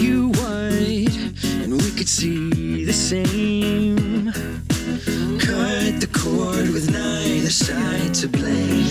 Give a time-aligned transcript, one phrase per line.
[0.00, 1.16] you white,
[1.62, 4.32] and we could see the same.
[5.38, 8.90] Cut the cord with neither side to blame.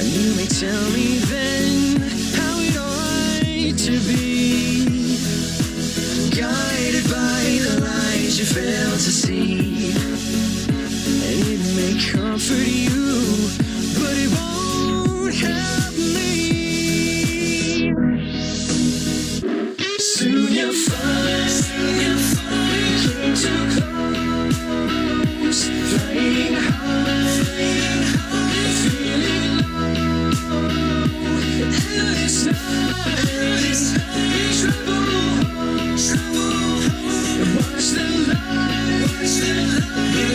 [0.00, 2.00] And you may tell me then
[2.36, 4.86] how it ought to be.
[6.30, 9.92] Guided by the lies you fail to see.
[11.26, 13.22] And it may comfort you,
[14.00, 15.71] but it won't help.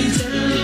[0.07, 0.56] Down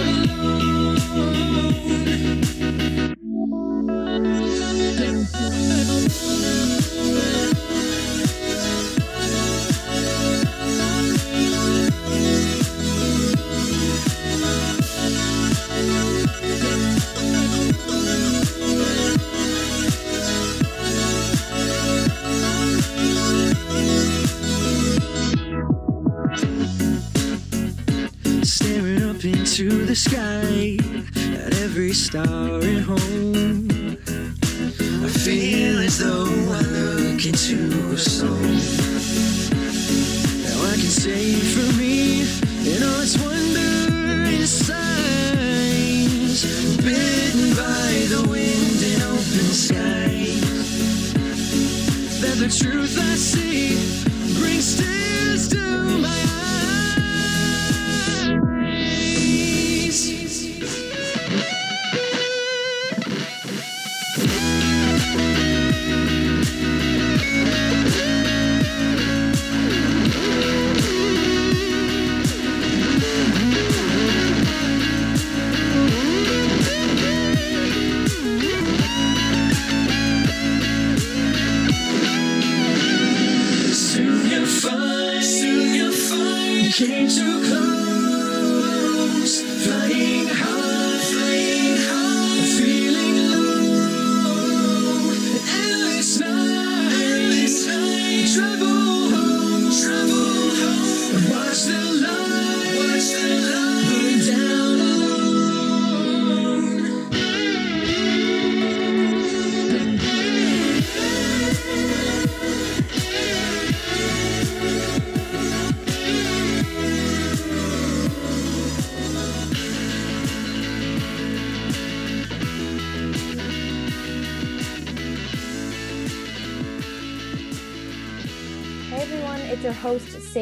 [52.43, 53.69] the truth I see
[54.37, 56.32] brings tears to my eyes.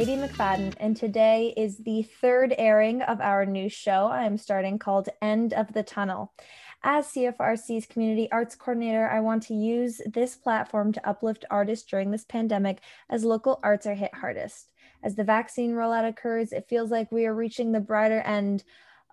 [0.02, 4.80] Sadie McFadden, and today is the third airing of our new show I am starting
[4.80, 6.34] called End of the Tunnel.
[6.82, 12.10] As CFRC's Community Arts Coordinator, I want to use this platform to uplift artists during
[12.10, 12.80] this pandemic
[13.12, 14.72] as local arts are hit hardest.
[15.04, 18.64] As the vaccine rollout occurs, it feels like we are reaching the brighter end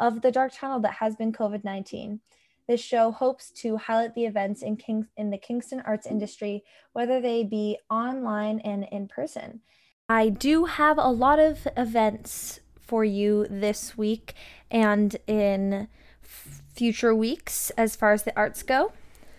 [0.01, 2.19] of the dark tunnel that has been COVID 19.
[2.67, 6.65] This show hopes to highlight the events in, King- in the Kingston arts industry,
[6.95, 9.61] whether they be online and in person.
[10.11, 14.33] I do have a lot of events for you this week
[14.71, 15.87] and in
[16.25, 18.93] f- future weeks as far as the arts go.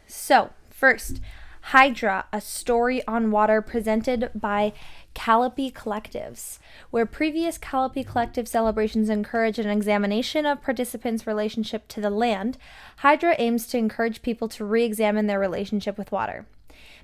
[0.06, 1.22] So, first,
[1.62, 4.74] Hydra, a story on water presented by
[5.16, 6.60] Calliope Collectives,
[6.92, 12.60] where previous Calliope Collective celebrations encourage an examination of participants' relationship to the land,
[12.98, 16.46] Hydra aims to encourage people to re examine their relationship with water.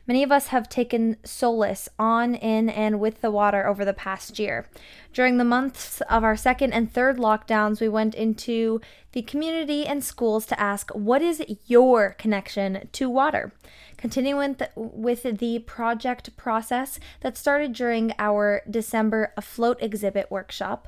[0.07, 4.37] Many of us have taken solace on, in, and with the water over the past
[4.37, 4.67] year.
[5.13, 8.81] During the months of our second and third lockdowns, we went into
[9.13, 13.51] the community and schools to ask, What is your connection to water?
[13.97, 20.87] Continuing with, the project process that started during our December Afloat exhibit workshop.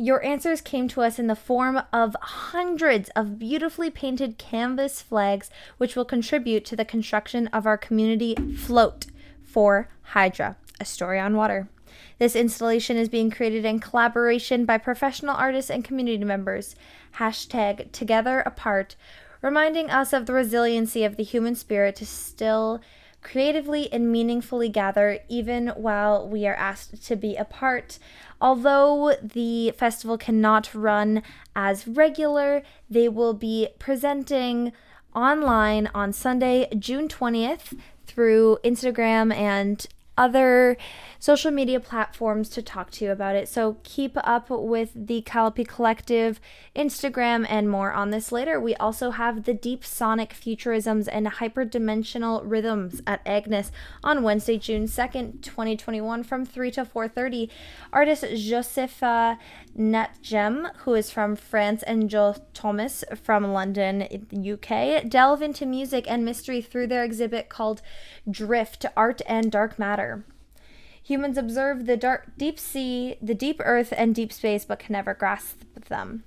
[0.00, 5.50] Your answers came to us in the form of hundreds of beautifully painted canvas flags,
[5.76, 9.06] which will contribute to the construction of our community float
[9.42, 11.68] for Hydra, a story on water.
[12.20, 16.76] This installation is being created in collaboration by professional artists and community members.
[17.16, 18.94] Hashtag Together Apart,
[19.42, 22.80] reminding us of the resiliency of the human spirit to still
[23.20, 27.98] creatively and meaningfully gather even while we are asked to be apart.
[28.40, 31.22] Although the festival cannot run
[31.56, 34.72] as regular, they will be presenting
[35.14, 37.76] online on Sunday, June 20th
[38.06, 39.86] through Instagram and
[40.18, 40.76] other
[41.20, 43.48] social media platforms to talk to you about it.
[43.48, 46.40] So keep up with the Calliope Collective
[46.76, 48.60] Instagram and more on this later.
[48.60, 53.72] We also have the Deep Sonic Futurisms and Hyperdimensional Rhythms at Agnes
[54.04, 57.48] on Wednesday, June 2nd, 2021 from 3 to 4.30.
[57.92, 59.38] Artist Josèfa
[59.76, 66.24] Ntjam, who is from France, and Joe Thomas from London, UK, delve into music and
[66.24, 67.82] mystery through their exhibit called
[68.28, 70.07] Drift Art and Dark Matter.
[71.02, 75.14] Humans observe the dark, deep sea, the deep earth, and deep space, but can never
[75.14, 76.24] grasp them.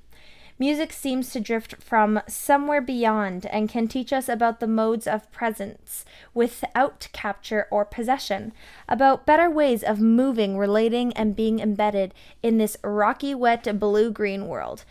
[0.62, 5.32] Music seems to drift from somewhere beyond and can teach us about the modes of
[5.32, 6.06] presence
[6.36, 8.54] without capture or possession,
[8.88, 12.14] about better ways of moving, relating, and being embedded
[12.44, 14.86] in this rocky, wet, blue green world.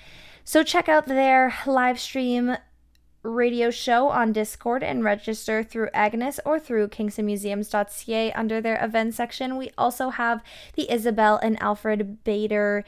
[0.44, 2.56] So check out their live stream
[3.22, 9.56] radio show on Discord and register through Agnes or through kingstonmuseums.ca under their event section.
[9.56, 10.42] We also have
[10.74, 12.84] the Isabel and Alfred Bader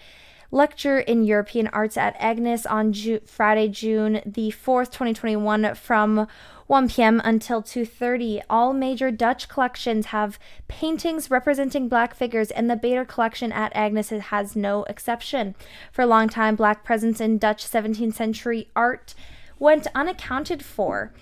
[0.50, 6.29] lecture in European arts at Agnes on Ju- Friday, June the 4th, 2021 from
[6.67, 7.20] 1 p.m.
[7.25, 8.43] until 2:30.
[8.49, 10.38] All major Dutch collections have
[10.69, 15.55] paintings representing black figures and the Bader collection at Agnes has no exception.
[15.90, 19.14] For a long time, black presence in Dutch 17th century art
[19.62, 21.12] went unaccounted for,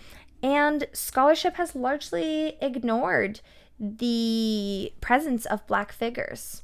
[0.43, 3.41] and scholarship has largely ignored
[3.79, 6.63] the presence of Black figures.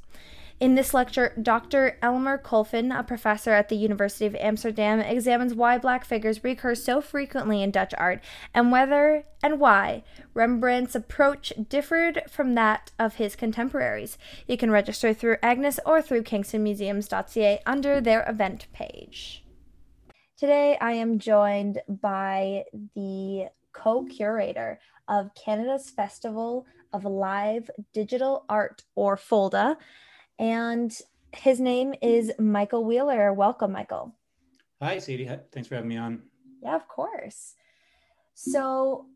[0.58, 1.98] In this lecture, Dr.
[2.00, 7.02] Elmer Kolfin, a professor at the University of Amsterdam, examines why black figures recur so
[7.02, 8.24] frequently in Dutch art
[8.54, 10.02] and whether and why
[10.32, 14.16] Rembrandt's approach differed from that of his contemporaries.
[14.48, 19.42] You can register through Agnes or through kingstonmuseums.ca under their event page.
[20.38, 24.78] Today, I am joined by the co curator
[25.08, 29.78] of Canada's Festival of Live Digital Art, or FOLDA,
[30.38, 30.94] and
[31.32, 33.32] his name is Michael Wheeler.
[33.32, 34.14] Welcome, Michael.
[34.82, 35.30] Hi, Sadie.
[35.52, 36.20] Thanks for having me on.
[36.62, 37.54] Yeah, of course.
[38.34, 39.06] So,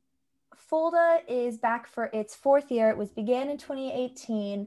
[0.73, 2.89] FOLDA is back for its fourth year.
[2.89, 4.67] It was began in 2018,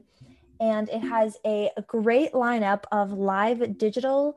[0.60, 4.36] and it has a, a great lineup of live digital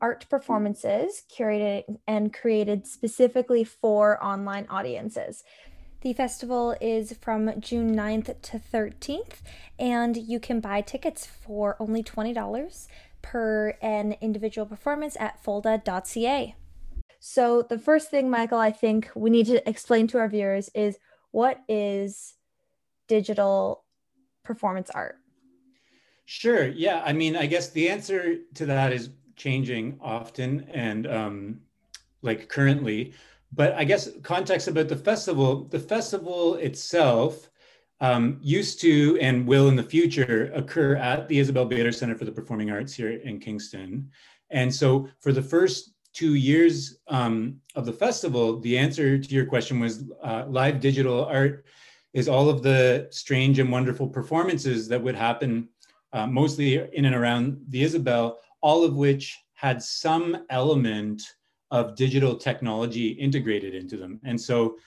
[0.00, 5.44] art performances curated and created specifically for online audiences.
[6.02, 9.40] The festival is from June 9th to 13th,
[9.78, 12.86] and you can buy tickets for only $20
[13.22, 16.54] per an individual performance at folda.ca.
[17.20, 20.98] So, the first thing, Michael, I think we need to explain to our viewers is
[21.30, 22.34] what is
[23.08, 23.84] digital
[24.44, 25.16] performance art?
[26.26, 26.68] Sure.
[26.68, 27.02] Yeah.
[27.04, 31.60] I mean, I guess the answer to that is changing often and um,
[32.22, 33.12] like currently.
[33.52, 37.50] But I guess context about the festival, the festival itself
[38.00, 42.24] um, used to and will in the future occur at the Isabel Bader Center for
[42.24, 44.10] the Performing Arts here in Kingston.
[44.50, 49.46] And so for the first two years um, of the festival, the answer to your
[49.46, 51.64] question was uh, live digital art
[52.12, 55.68] is all of the strange and wonderful performances that would happen
[56.12, 61.22] uh, mostly in and around the Isabel all of which had some element
[61.70, 64.18] of digital technology integrated into them.
[64.24, 64.78] And so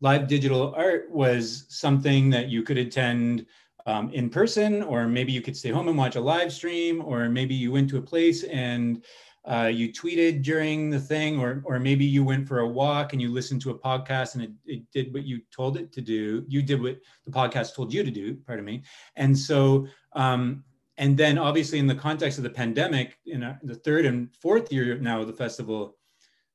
[0.00, 3.46] live digital art was something that you could attend
[3.86, 7.28] um, in person, or maybe you could stay home and watch a live stream, or
[7.28, 9.04] maybe you went to a place and
[9.46, 13.20] uh, you tweeted during the thing, or, or maybe you went for a walk and
[13.20, 16.44] you listened to a podcast and it, it did what you told it to do.
[16.46, 18.84] You did what the podcast told you to do, pardon me.
[19.16, 20.62] And so um,
[20.96, 24.98] and then obviously in the context of the pandemic in the third and fourth year
[24.98, 25.96] now of the festival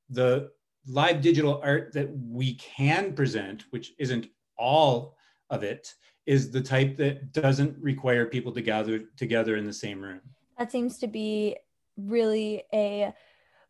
[0.08, 0.50] the
[0.86, 5.16] live digital art that we can present which isn't all
[5.50, 5.94] of it
[6.26, 10.20] is the type that doesn't require people to gather together in the same room.
[10.58, 11.56] That seems to be
[11.96, 13.12] really a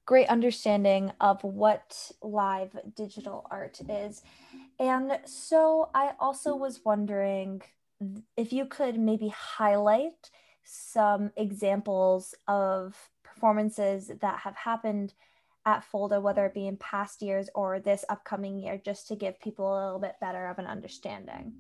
[0.05, 4.23] great understanding of what live digital art is.
[4.79, 7.63] And so i also was wondering
[8.37, 10.31] if you could maybe highlight
[10.65, 15.15] some examples of performances that have happened
[15.67, 19.41] at Folda, whether it be in past years or this upcoming year, just to give
[19.41, 21.53] people a little bit better of an understanding?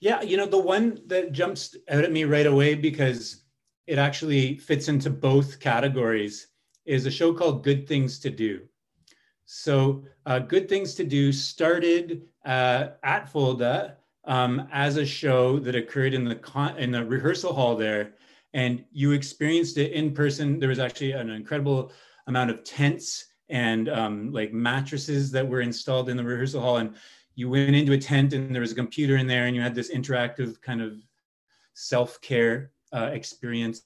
[0.00, 3.44] Yeah, you know, the one that jumps out at me right away because
[3.86, 6.48] it actually fits into both categories
[6.86, 8.62] is a show called Good Things to Do.
[9.44, 15.74] So, uh, Good Things to Do started uh, at Folda um, as a show that
[15.74, 18.14] occurred in the con- in the rehearsal hall there,
[18.52, 20.58] and you experienced it in person.
[20.58, 21.92] There was actually an incredible
[22.26, 26.94] amount of tents and um, like mattresses that were installed in the rehearsal hall, and
[27.34, 29.74] you went into a tent and there was a computer in there, and you had
[29.74, 30.94] this interactive kind of
[31.74, 33.82] self-care uh, experience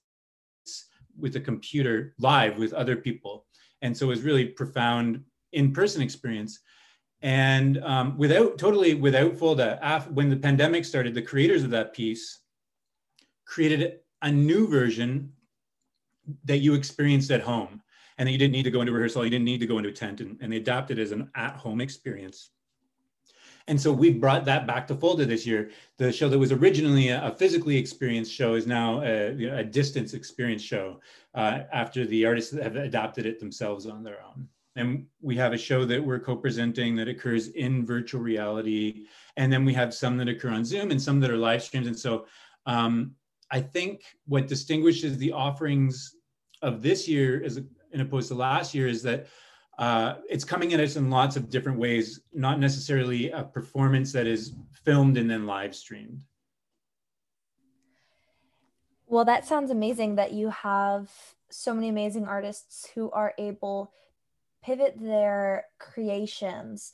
[1.19, 3.47] with a computer live with other people.
[3.83, 5.23] And so it was really profound
[5.53, 6.61] in-person experience.
[7.25, 11.95] And um, without totally without Folda, after, when the pandemic started, the creators of that
[11.95, 12.41] piece
[13.47, 15.33] created a new version
[16.45, 17.81] that you experienced at home
[18.19, 19.89] and that you didn't need to go into rehearsal, you didn't need to go into
[19.89, 22.51] a tent, and, and they adapted as an at-home experience.
[23.69, 25.71] And so we brought that back to Folda this year.
[25.97, 30.13] The show that was originally a, a physically experienced show is now a, a distance
[30.13, 31.01] experience show
[31.35, 34.47] uh, after the artists have adapted it themselves on their own.
[34.77, 39.07] And we have a show that we're co-presenting that occurs in virtual reality.
[39.37, 41.87] And then we have some that occur on Zoom and some that are live streams.
[41.87, 42.27] And so
[42.67, 43.15] um,
[43.51, 46.17] I think what distinguishes the offerings
[46.63, 47.61] of this year as
[47.93, 49.29] in opposed to last year is that
[49.79, 54.27] uh, it's coming at us in lots of different ways, not necessarily a performance that
[54.27, 54.55] is
[54.85, 56.21] filmed and then live streamed.
[59.07, 61.11] Well, that sounds amazing that you have
[61.51, 63.93] so many amazing artists who are able
[64.65, 66.93] pivot their creations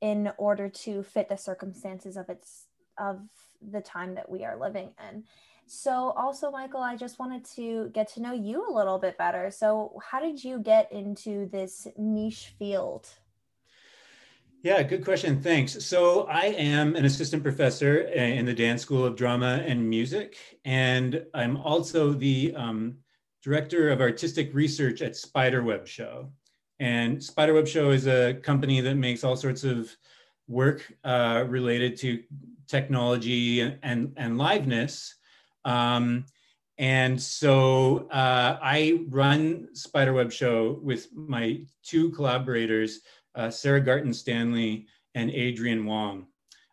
[0.00, 2.66] in order to fit the circumstances of its
[2.98, 3.20] of
[3.70, 5.24] the time that we are living in.
[5.66, 9.50] So, also, Michael, I just wanted to get to know you a little bit better.
[9.50, 13.08] So, how did you get into this niche field?
[14.62, 15.40] Yeah, good question.
[15.40, 15.84] Thanks.
[15.84, 21.24] So, I am an assistant professor in the Dan School of Drama and Music, and
[21.32, 22.98] I'm also the um,
[23.42, 26.28] director of artistic research at Spiderweb Show.
[26.82, 29.96] And Spiderweb Show is a company that makes all sorts of
[30.48, 32.24] work uh, related to
[32.66, 35.12] technology and, and liveness.
[35.64, 36.24] Um,
[36.78, 43.02] and so uh, I run Spiderweb Show with my two collaborators,
[43.36, 46.26] uh, Sarah Garton Stanley and Adrienne Wong.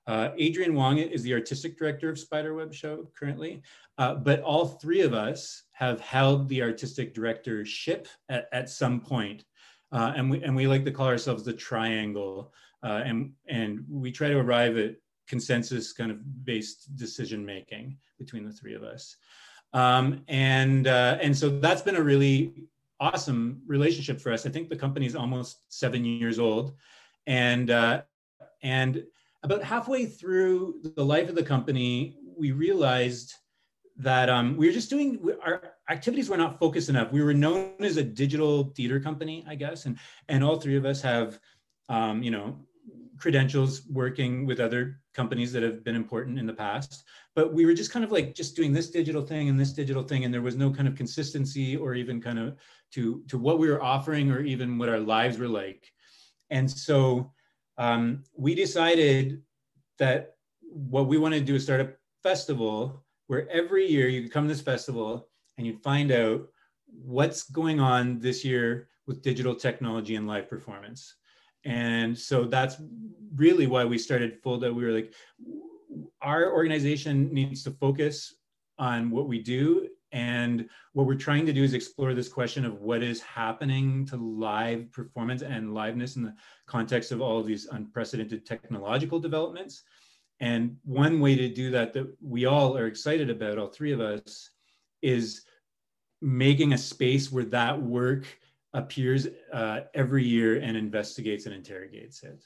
[0.07, 3.61] Uh, Adrienne Wong is the artistic director of Spiderweb Show currently,
[3.99, 9.45] uh, but all three of us have held the artistic directorship at, at some point.
[9.91, 12.53] Uh, and, we, and we like to call ourselves the triangle.
[12.83, 14.95] Uh, and, and we try to arrive at
[15.27, 19.15] consensus kind of based decision making between the three of us.
[19.73, 22.63] Um, and uh, and so that's been a really
[22.99, 24.45] awesome relationship for us.
[24.45, 26.73] I think the company is almost seven years old,
[27.27, 28.01] and uh,
[28.63, 29.03] and
[29.43, 33.35] about halfway through the life of the company, we realized
[33.99, 37.11] that um, we were just doing our activities were not focused enough.
[37.11, 39.97] We were known as a digital theater company, I guess, and
[40.29, 41.39] and all three of us have
[41.89, 42.57] um, you know
[43.17, 47.03] credentials working with other companies that have been important in the past.
[47.35, 50.03] But we were just kind of like just doing this digital thing and this digital
[50.03, 50.23] thing.
[50.23, 52.55] And there was no kind of consistency or even kind of
[52.93, 55.91] to to what we were offering or even what our lives were like.
[56.49, 57.33] And so
[57.77, 59.41] um, we decided
[59.97, 64.31] that what we wanted to do is start a festival where every year you could
[64.31, 66.47] come to this festival and you'd find out
[66.87, 71.15] what's going on this year with digital technology and live performance
[71.65, 72.77] and so that's
[73.35, 74.73] really why we started Folda.
[74.73, 75.13] We were like,
[76.21, 78.35] our organization needs to focus
[78.77, 79.89] on what we do.
[80.11, 84.15] And what we're trying to do is explore this question of what is happening to
[84.17, 86.33] live performance and liveness in the
[86.65, 89.83] context of all of these unprecedented technological developments.
[90.39, 93.99] And one way to do that, that we all are excited about, all three of
[93.99, 94.51] us,
[95.01, 95.45] is
[96.21, 98.25] making a space where that work
[98.73, 102.43] appears uh, every year and investigates and interrogates it.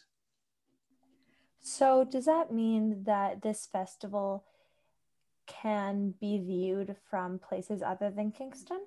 [1.61, 4.43] So, does that mean that this festival
[5.47, 8.81] can be viewed from places other than Kingston?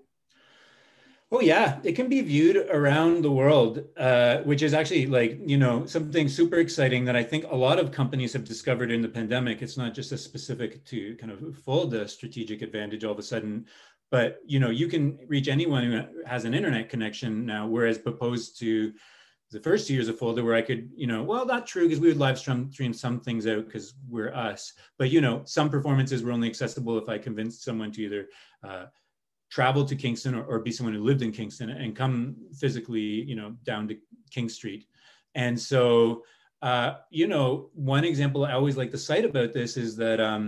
[1.33, 5.57] Oh yeah, it can be viewed around the world, uh, which is actually like you
[5.57, 9.09] know something super exciting that I think a lot of companies have discovered in the
[9.09, 9.61] pandemic.
[9.61, 13.23] It's not just a specific to kind of fold the strategic advantage all of a
[13.23, 13.67] sudden
[14.11, 18.59] but you know you can reach anyone who has an internet connection now whereas opposed
[18.59, 18.93] to
[19.53, 22.09] the first years of Folda where i could you know well not true because we
[22.09, 26.23] would live stream, stream some things out because we're us but you know some performances
[26.23, 28.29] were only accessible if i convinced someone to either
[28.65, 28.87] uh,
[29.57, 33.35] travel to kingston or, or, be someone who lived in kingston and come physically you
[33.35, 33.97] know down to
[34.31, 34.83] king street.
[35.35, 36.25] And so
[36.61, 40.45] uh, you know one example i always like to cite about this is that um,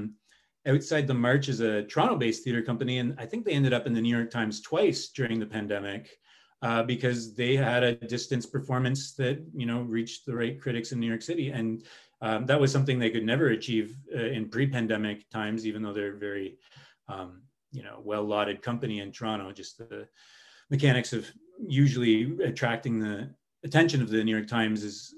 [0.67, 3.95] Outside the March is a Toronto-based theater company, and I think they ended up in
[3.95, 6.19] the New York Times twice during the pandemic
[6.61, 11.01] uh, because they had a distance performance that you know reached the right critics in
[11.01, 11.85] New York City, and
[12.21, 16.21] um, that was something they could never achieve uh, in pre-pandemic times, even though they're
[16.29, 16.59] very
[17.09, 19.53] um, you know well-lauded company in Toronto.
[19.53, 20.09] Just the
[20.71, 21.27] mechanics of
[21.67, 23.31] usually attracting the
[23.65, 25.15] attention of the New York Times is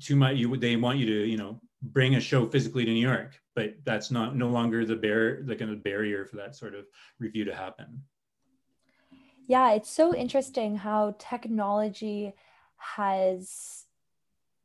[0.00, 0.36] too much.
[0.36, 3.74] You they want you to you know bring a show physically to New York, but
[3.84, 6.86] that's not no longer the bear the kind of barrier for that sort of
[7.18, 8.02] review to happen.
[9.46, 12.34] Yeah, it's so interesting how technology
[12.76, 13.86] has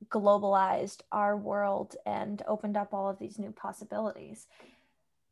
[0.10, 4.48] globalized our world and opened up all of these new possibilities.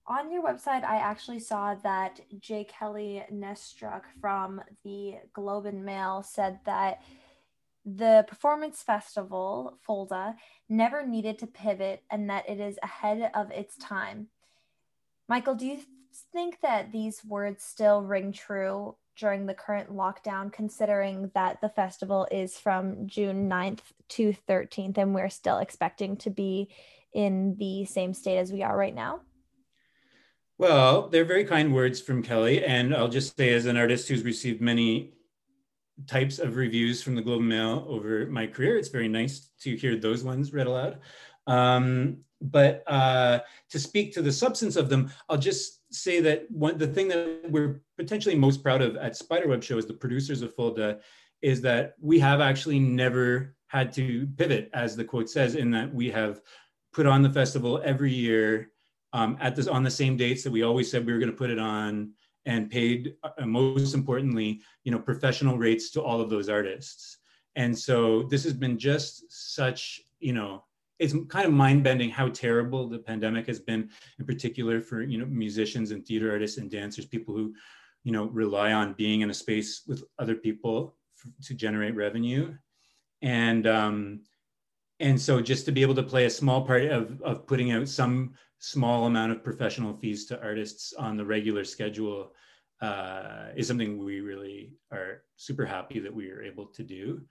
[0.06, 2.66] On your website, I actually saw that J.
[2.66, 7.02] Kelly Nestruck from the Globe and Mail said that
[7.86, 10.36] the performance festival, FOLDA,
[10.68, 14.28] never needed to pivot and that it is ahead of its time.
[15.30, 15.80] Michael, do you
[16.34, 22.28] think that these words still ring true during the current lockdown, considering that the festival
[22.30, 26.70] is from June 9th to 13th and we're still expecting to be
[27.14, 29.22] in the same state as we are right now?
[30.64, 32.64] Well, they're very kind words from Kelly.
[32.64, 35.12] And I'll just say, as an artist who's received many
[36.08, 39.76] types of reviews from the Globe and Mail over my career, it's very nice to
[39.76, 41.00] hear those ones read aloud.
[41.48, 43.40] Um, but uh,
[43.72, 47.42] to speak to the substance of them, I'll just say that one the thing that
[47.50, 51.02] we're potentially most proud of at Spiderweb Show as the producers of Folda
[51.42, 55.94] is that we have actually never had to pivot, as the quote says, in that
[55.94, 56.40] we have
[56.94, 58.70] put on the festival every year
[59.14, 61.38] um, at this on the same dates that we always said we were going to
[61.38, 62.12] put it on,
[62.46, 67.20] and paid uh, most importantly, you know, professional rates to all of those artists.
[67.56, 70.64] And so this has been just such, you know,
[71.00, 75.18] it's kind of mind bending how terrible the pandemic has been, in particular for you
[75.18, 77.54] know musicians and theater artists and dancers, people who
[78.04, 80.96] you know rely on being in a space with other people
[81.44, 82.56] to generate revenue,
[83.22, 84.22] and um,
[85.00, 87.88] and so just to be able to play a small part of of putting out
[87.88, 88.34] some
[88.64, 92.32] small amount of professional fees to artists on the regular schedule
[92.82, 97.22] uh, is something we really are super happy that we are able to do.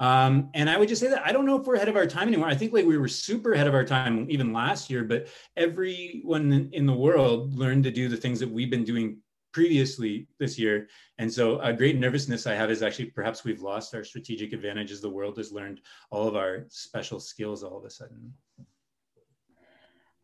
[0.00, 2.06] Um, and I would just say that I don't know if we're ahead of our
[2.06, 2.48] time anymore.
[2.48, 6.70] I think like we were super ahead of our time even last year, but everyone
[6.72, 9.18] in the world learned to do the things that we've been doing
[9.52, 10.88] previously this year.
[11.18, 14.92] And so a great nervousness I have is actually perhaps we've lost our strategic advantage
[14.92, 18.32] as the world has learned all of our special skills all of a sudden.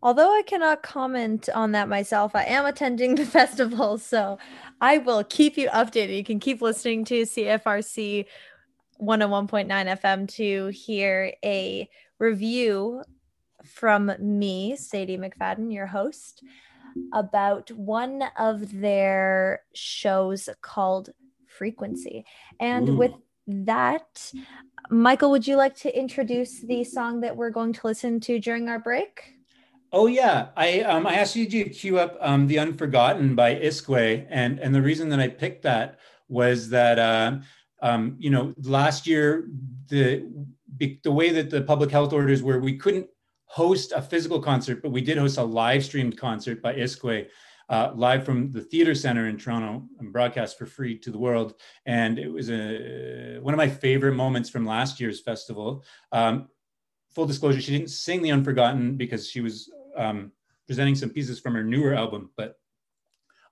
[0.02, 4.38] Although I cannot comment on that myself, I am attending the festival, so
[4.80, 6.16] I will keep you updated.
[6.16, 8.26] You can keep listening to CFRC
[9.00, 13.02] 101.9 FM to hear a review
[13.64, 16.42] from me, Sadie McFadden, your host,
[17.12, 21.11] about one of their shows called
[21.46, 22.24] Frequency.
[22.61, 22.96] And Ooh.
[22.96, 23.12] with
[23.46, 24.32] that,
[24.90, 28.68] Michael, would you like to introduce the song that we're going to listen to during
[28.68, 29.36] our break?
[29.98, 34.26] Oh yeah, I um, I asked you to cue up um, "The Unforgotten" by Iskwē,
[34.28, 37.38] and and the reason that I picked that was that uh,
[37.80, 39.48] um, you know, last year,
[39.88, 40.30] the
[41.02, 43.06] the way that the public health orders were, we couldn't
[43.46, 47.28] host a physical concert, but we did host a live streamed concert by Iskwē,
[47.70, 51.54] uh, live from the Theater Center in Toronto and broadcast for free to the world.
[51.87, 55.85] And it was a, one of my favorite moments from last year's festival.
[56.12, 56.48] Um,
[57.14, 60.32] full disclosure, she didn't sing The Unforgotten because she was um,
[60.66, 62.59] presenting some pieces from her newer album, but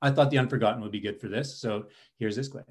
[0.02, 1.57] I thought The Unforgotten would be good for this.
[1.57, 1.87] So
[2.18, 2.64] here's Iskwē.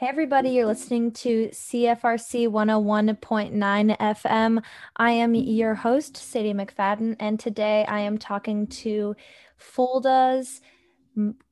[0.00, 4.62] Hey, everybody, you're listening to CFRC 101.9 FM.
[4.96, 9.14] I am your host, Sadie McFadden, and today I am talking to
[9.58, 10.62] Folda's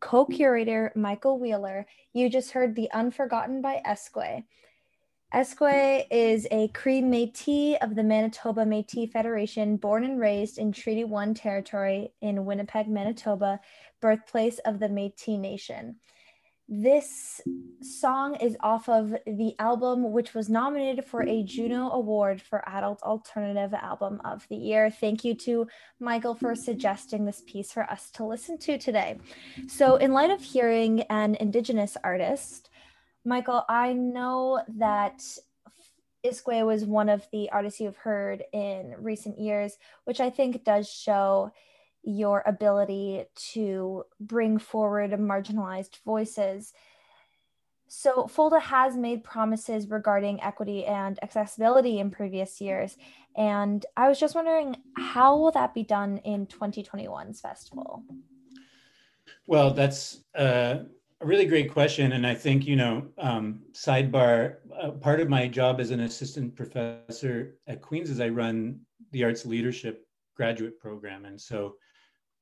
[0.01, 1.85] co curator, Michael Wheeler.
[2.15, 4.45] You just heard The Unforgotten by Iskwē.
[5.35, 11.05] Iskwē is a Cree Metis of the Manitoba Metis Federation, born and raised in Treaty
[11.05, 13.61] 1 territory in Winnipeg, Manitoba,
[14.01, 15.97] birthplace of the Metis Nation.
[16.67, 17.43] This
[17.83, 23.03] song is off of the album, which was nominated for a Juno Award for Adult
[23.03, 24.91] Alternative Album of the Year.
[24.91, 25.67] Thank you to
[26.01, 29.19] Michael for suggesting this piece for us to listen to today.
[29.67, 32.68] So, in light of hearing an Indigenous artist,
[33.29, 35.23] Michael, I know that
[36.25, 40.91] Iskwē was one of the artists you've heard in recent years, which I think does
[40.91, 41.53] show
[42.03, 46.73] your ability to bring forward marginalized voices.
[47.87, 52.97] So, Folda has made promises regarding equity and accessibility in previous years.
[53.37, 58.05] And I was just wondering, how will that be done in 2021's festival?
[59.47, 60.81] Well, that's uh,
[61.21, 62.13] a really great question.
[62.13, 66.55] And I think, you know, um, sidebar, uh, part of my job as an assistant
[66.55, 71.25] professor at Queen's is I run the arts leadership graduate program.
[71.25, 71.75] And so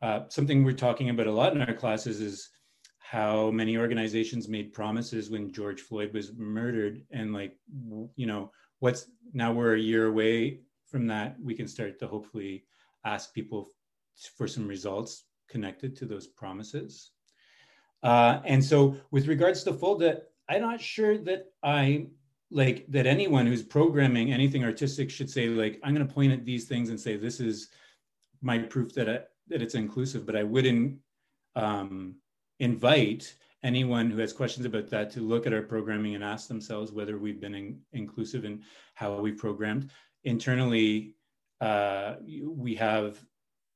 [0.03, 2.51] uh, something we're talking about a lot in our classes is
[2.99, 7.57] how many organizations made promises when George Floyd was murdered and like
[8.17, 10.59] you know what's now we're a year away
[10.89, 12.65] from that we can start to hopefully
[13.05, 13.71] ask people
[14.37, 17.13] for some results connected to those promises
[18.03, 22.07] uh, and so with regards to FOLDA i'm not sure that i
[22.51, 26.45] like that anyone who's programming anything artistic should say like i'm going to point at
[26.45, 27.69] these things and say this is
[28.43, 30.99] my proof that I, that it's inclusive but i wouldn't
[31.57, 32.17] um,
[32.61, 36.93] invite anyone who has questions about that to look at our programming and ask themselves
[36.93, 38.63] whether we've been in, inclusive in
[38.95, 39.91] how we programmed.
[40.25, 41.15] Internally,
[41.61, 43.19] uh, we have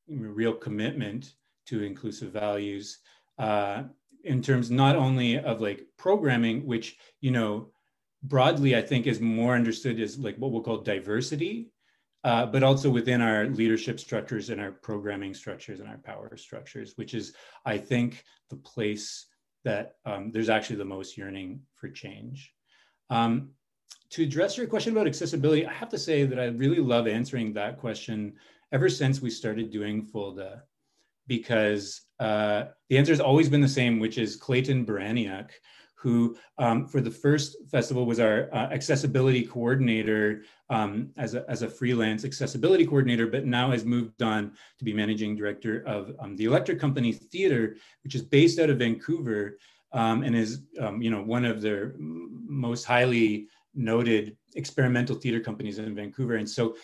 [0.08, 1.34] real commitment
[1.66, 2.98] to inclusive values
[3.38, 3.82] uh,
[4.24, 7.70] in terms not only of like programming, which, you know,
[8.22, 11.70] broadly I think is more understood as like what we'll call diversity,
[12.24, 16.92] uh, but also within our leadership structures and our programming structures and our power structures,
[16.96, 19.26] which is, I think, the place
[19.64, 22.52] that um, there's actually the most yearning for change.
[23.08, 23.50] Um,
[24.10, 27.52] to address your question about accessibility, I have to say that I really love answering
[27.54, 28.34] that question
[28.72, 30.62] ever since we started doing FOLDA,
[31.30, 35.50] because uh, the answer has always been the same, which is Clayton Baraniak,
[35.94, 41.62] who um, for the first festival was our uh, accessibility coordinator um, as, a, as
[41.62, 46.34] a freelance accessibility coordinator, but now has moved on to be managing director of um,
[46.34, 49.56] the Electric Company Theater, which is based out of Vancouver
[49.92, 55.78] um, and is um, you know one of their most highly noted experimental theater companies
[55.78, 56.34] in Vancouver.
[56.34, 56.74] And so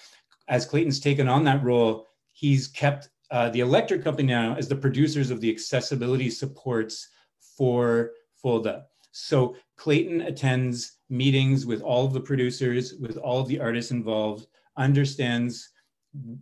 [0.46, 4.76] as Clayton's taken on that role, he's kept uh, the Electric Company now as the
[4.76, 7.08] producers of the accessibility supports
[7.56, 8.12] for
[8.42, 8.84] FOLDA.
[9.12, 14.46] So Clayton attends meetings with all of the producers, with all of the artists involved,
[14.76, 15.70] understands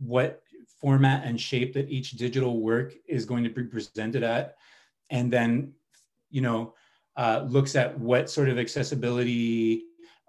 [0.00, 0.42] what
[0.80, 4.56] format and shape that each digital work is going to be presented at,
[5.10, 5.72] and then,
[6.30, 6.74] you know,
[7.16, 9.84] uh, looks at what sort of accessibility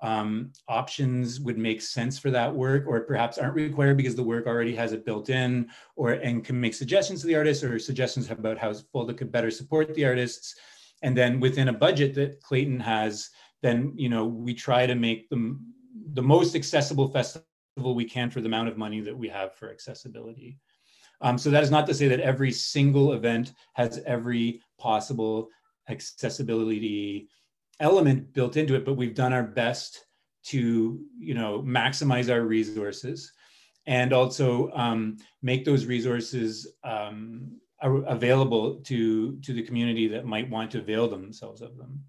[0.05, 4.45] um, options would make sense for that work or perhaps aren't required because the work
[4.45, 8.29] already has it built in or and can make suggestions to the artist or suggestions
[8.29, 10.55] about how FOLDA could better support the artists
[11.01, 13.29] and then within a budget that Clayton has,
[13.61, 15.73] then you know we try to make them
[16.13, 19.69] the most accessible festival we can for the amount of money that we have for
[19.71, 20.57] accessibility.
[21.21, 25.49] Um, so that is not to say that every single event has every possible
[25.89, 27.29] accessibility
[27.79, 30.05] element built into it, but we've done our best
[30.45, 33.31] to you know maximize our resources
[33.87, 40.71] and also um, make those resources um, available to to the community that might want
[40.71, 42.03] to avail themselves of them.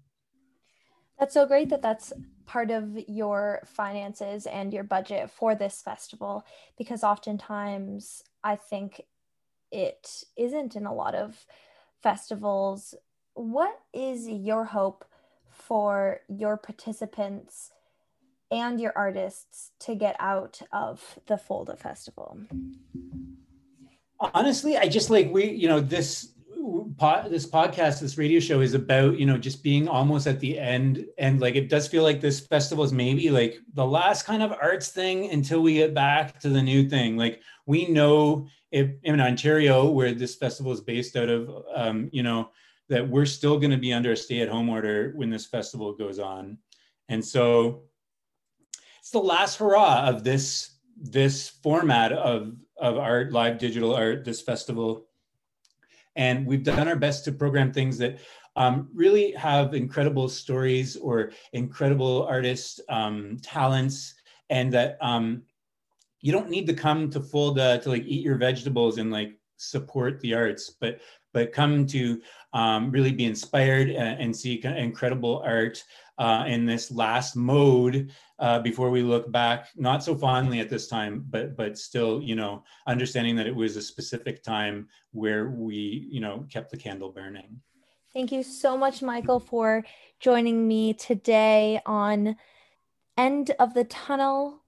[1.19, 2.13] That's so great that that's
[2.45, 6.45] part of your finances and your budget for this festival
[6.77, 9.01] because oftentimes i think
[9.71, 11.45] it isn't in a lot of
[12.01, 12.95] festivals.
[13.33, 15.05] What is your hope
[15.57, 17.71] for your participants
[18.49, 22.39] and your artists to get out of the FOLDA festival?
[24.19, 26.33] Honestly i just like we you know this
[26.97, 30.57] pod, this podcast this radio show is about you know just being almost at the
[30.57, 34.41] end and like it does feel like this festival is maybe like the last kind
[34.43, 37.17] of arts thing until we get back to the new thing.
[37.17, 42.23] Like we know if in ontario where this festival is based out of um, you
[42.23, 42.49] know
[42.89, 46.57] that we're still going to be under a stay-at-home order when this festival goes on
[47.09, 47.83] and so
[48.99, 54.41] it's the last hurrah of this this format of of art, live digital art, this
[54.41, 55.07] festival.
[56.15, 58.19] And we've done our best to program things that
[58.55, 64.15] um, really have incredible stories or incredible artist um, talents,
[64.49, 65.43] and that um,
[66.21, 70.19] you don't need to come to FOLDA to like eat your vegetables and like support
[70.21, 70.99] the arts, but
[71.37, 72.19] but come to
[72.53, 75.83] um, really be inspired and, and see incredible art
[76.17, 80.87] uh, in this last mode uh, before we look back, not so fondly at this
[80.87, 86.07] time, but but still, you know, understanding that it was a specific time where we,
[86.09, 87.61] you know, kept the candle burning.
[88.13, 89.85] Thank you so much, Michael, for
[90.19, 92.35] joining me today on
[93.15, 94.63] End of the Tunnel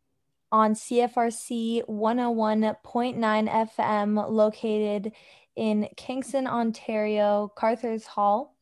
[0.51, 5.13] on CFRC 101.9 FM, located
[5.59, 8.55] in Kingston, Ontario, Carruthers Hall.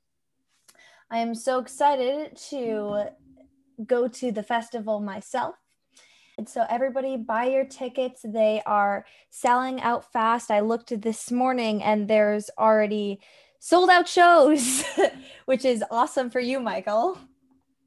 [1.12, 3.10] I am so excited to
[3.86, 5.56] go to the festival myself.
[6.40, 8.22] And so, everybody, buy your tickets.
[8.24, 10.50] They are selling out fast.
[10.50, 13.20] I looked this morning and there's already
[13.60, 14.84] sold out shows,
[15.46, 17.20] which is awesome for you, Michael.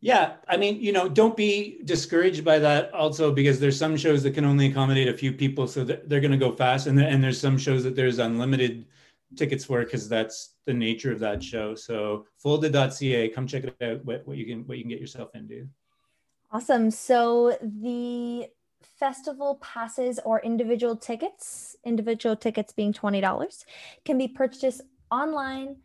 [0.01, 4.23] Yeah, I mean, you know, don't be discouraged by that also because there's some shows
[4.23, 7.23] that can only accommodate a few people, so they're going to go fast, and and
[7.23, 8.87] there's some shows that there's unlimited
[9.36, 11.74] tickets for because that's the nature of that show.
[11.74, 14.04] So folda.ca, come check it out.
[14.04, 15.68] What, what you can what you can get yourself into.
[16.52, 16.90] Awesome.
[16.90, 18.48] So the
[18.98, 23.64] festival passes or individual tickets, individual tickets being $20,
[24.04, 25.76] can be purchased online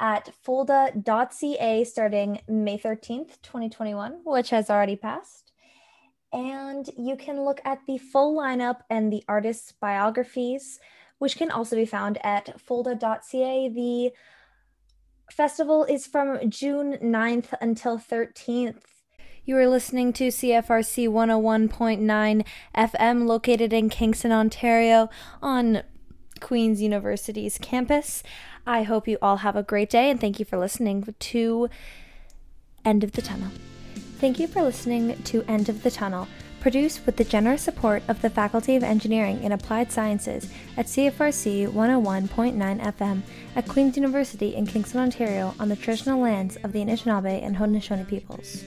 [0.00, 5.52] at folda.ca starting May 13th, 2021, which has already passed.
[6.32, 10.80] And you can look at the full lineup and the artists' biographies,
[11.24, 13.68] which can also be found at folda.ca.
[13.70, 14.12] The
[15.32, 18.82] festival is from June 9th until 13th.
[19.46, 25.08] You are listening to CFRC 101.9 FM, located in Kingston, Ontario,
[25.40, 25.82] on
[26.40, 28.22] Queen's University's campus.
[28.66, 31.70] I hope you all have a great day and thank you for listening to
[32.84, 33.48] End of the Tunnel.
[34.18, 36.28] Thank you for listening to End of the Tunnel,
[36.64, 41.68] produced with the generous support of the Faculty of Engineering and Applied Sciences at CFRC
[41.68, 43.20] 101.9 FM
[43.54, 48.08] at Queen's University in Kingston, Ontario, on the traditional lands of the Anishinaabe and Haudenosaunee
[48.08, 48.64] peoples.